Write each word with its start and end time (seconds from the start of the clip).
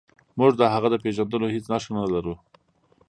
موږ 0.39 0.51
د 0.57 0.61
هغه 0.73 0.87
د 0.91 0.95
پیژندلو 1.03 1.47
هیڅ 1.55 1.65
نښه 1.71 1.91
نلرو. 1.95 2.35